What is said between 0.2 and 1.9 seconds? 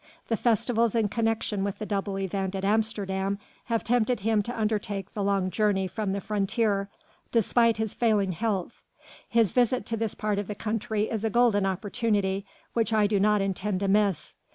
The festivals in connection with the